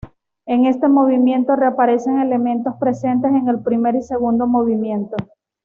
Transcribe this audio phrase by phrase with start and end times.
[0.47, 5.15] En este movimiento reaparecen elementos presentes en el primer y segundo movimiento.